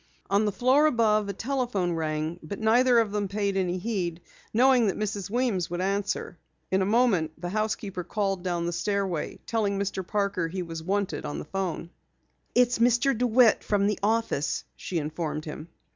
On 0.31 0.45
the 0.45 0.51
floor 0.51 0.87
above 0.87 1.29
a 1.29 1.33
telephone 1.33 1.93
rang, 1.93 2.39
but 2.41 2.57
neither 2.59 2.97
of 2.97 3.11
them 3.11 3.27
paid 3.27 3.55
any 3.55 3.77
heed, 3.77 4.19
knowing 4.51 4.87
that 4.87 4.97
Mrs. 4.97 5.29
Weems 5.29 5.69
would 5.69 5.79
answer. 5.79 6.39
In 6.71 6.81
a 6.81 6.87
moment 6.87 7.39
the 7.39 7.49
housekeeper 7.49 8.03
called 8.03 8.43
down 8.43 8.65
the 8.65 8.73
stairway, 8.73 9.37
telling 9.45 9.77
Mr. 9.77 10.01
Parker 10.03 10.47
he 10.47 10.63
was 10.63 10.81
wanted 10.81 11.23
on 11.23 11.37
the 11.37 11.45
'phone. 11.45 11.91
"It's 12.55 12.79
Mr. 12.79 13.15
DeWitt 13.15 13.63
from 13.63 13.85
the 13.85 13.99
office," 14.01 14.63
she 14.75 14.97
informed 14.97 15.45
him. 15.45 15.67